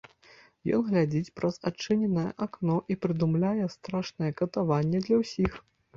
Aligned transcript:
Ён 0.77 0.81
глядзіць 0.85 1.33
праз 1.39 1.59
адчыненае 1.69 2.25
акно 2.45 2.77
і 2.95 2.97
прыдумляе 3.03 3.65
страшнае 3.75 4.31
катаванне 4.41 4.99
для 5.11 5.15
ўсіх. 5.23 5.51